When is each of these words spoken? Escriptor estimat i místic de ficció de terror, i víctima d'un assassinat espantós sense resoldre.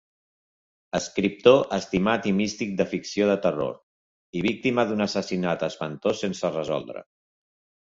Escriptor 0.99 1.59
estimat 1.77 2.25
i 2.31 2.33
místic 2.37 2.73
de 2.79 2.87
ficció 2.95 3.29
de 3.33 3.37
terror, 3.45 3.77
i 4.41 4.43
víctima 4.49 4.89
d'un 4.93 5.07
assassinat 5.09 5.69
espantós 5.71 6.27
sense 6.27 6.55
resoldre. 6.59 7.09